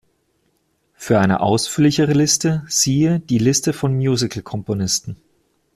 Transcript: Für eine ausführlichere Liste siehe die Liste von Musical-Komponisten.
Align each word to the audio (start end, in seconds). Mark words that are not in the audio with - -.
Für 0.95 1.19
eine 1.19 1.41
ausführlichere 1.41 2.13
Liste 2.13 2.63
siehe 2.67 3.19
die 3.19 3.37
Liste 3.37 3.71
von 3.71 3.93
Musical-Komponisten. 3.97 5.17